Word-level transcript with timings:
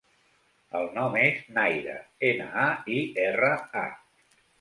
El 0.77 0.87
nom 0.93 1.17
és 1.23 1.43
Naira: 1.57 1.97
ena, 2.29 2.47
a, 2.61 2.65
i, 2.95 2.97
erra, 3.27 3.53
a. 3.83 4.33